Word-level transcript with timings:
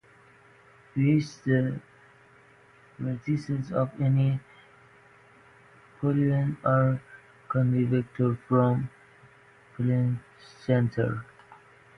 First 0.95 1.43
the 1.45 1.79
vertices 2.99 3.71
of 3.71 3.91
any 4.01 4.39
polyhedron 6.01 6.57
are 6.65 6.99
considered 7.47 8.07
vectors 8.17 8.39
from 8.47 8.89
the 9.77 9.83
polyhedron 9.83 10.19
center. 10.65 11.23